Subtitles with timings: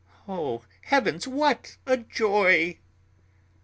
[0.27, 2.79] Oh, Heavens, what a joy!"